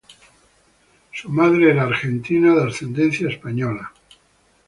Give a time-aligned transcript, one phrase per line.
[1.13, 3.93] Su madre era argentina, de ascendencia española.